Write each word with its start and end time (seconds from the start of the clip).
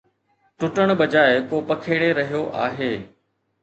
ٽٽڻ 0.59 0.87
بجاءِ 0.99 1.31
ڪو 1.49 1.57
پکيڙي 1.69 2.09
رهيو 2.19 2.43
آهي 2.65 2.91